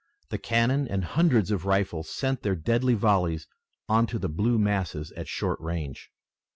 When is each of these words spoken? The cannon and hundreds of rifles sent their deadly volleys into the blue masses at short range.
The 0.29 0.39
cannon 0.39 0.87
and 0.87 1.03
hundreds 1.05 1.51
of 1.51 1.67
rifles 1.67 2.09
sent 2.09 2.41
their 2.41 2.55
deadly 2.55 2.95
volleys 2.95 3.45
into 3.87 4.17
the 4.17 4.29
blue 4.29 4.57
masses 4.57 5.11
at 5.11 5.27
short 5.27 5.59
range. 5.59 6.09